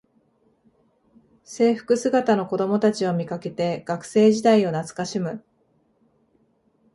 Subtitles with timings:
[1.43, 5.43] 制服姿の子どもたちを見かけて学生時代を懐かしむ